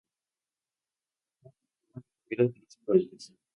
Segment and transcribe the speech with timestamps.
[1.45, 1.51] En
[1.93, 3.33] total ha habido tres puentes.